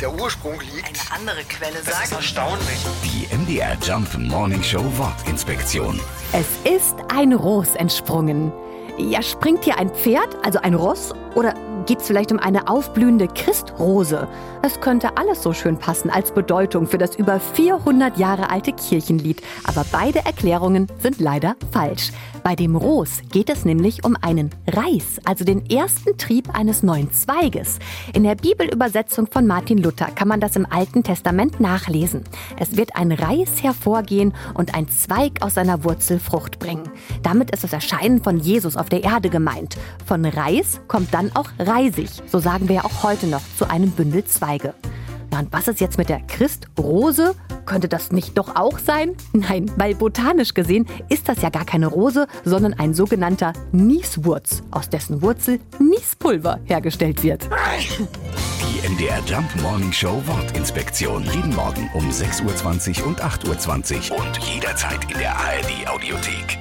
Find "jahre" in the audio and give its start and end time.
18.18-18.50